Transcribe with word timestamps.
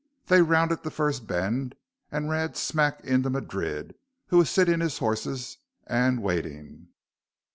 They 0.25 0.41
rounded 0.41 0.81
the 0.81 0.89
first 0.89 1.27
bend 1.27 1.75
and 2.11 2.27
ran 2.27 2.55
smack 2.55 3.01
into 3.05 3.29
Madrid, 3.29 3.93
who 4.29 4.37
was 4.39 4.49
sitting 4.49 4.79
his 4.79 4.97
horses 4.97 5.59
and 5.85 6.23
waiting. 6.23 6.87